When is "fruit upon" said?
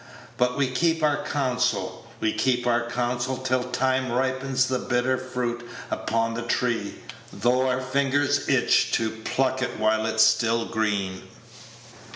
5.15-6.33